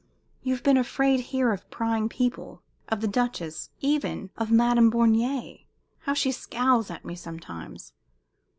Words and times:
You've 0.41 0.63
been 0.63 0.77
afraid 0.77 1.19
here 1.19 1.53
of 1.53 1.69
prying 1.69 2.09
people 2.09 2.63
of 2.89 3.01
the 3.01 3.07
Duchess 3.07 3.69
even 3.81 4.31
of 4.35 4.49
Madame 4.51 4.89
Bornier 4.89 5.65
how 6.05 6.15
she 6.15 6.31
scowls 6.31 6.89
at 6.89 7.05
me 7.05 7.13
sometimes! 7.13 7.93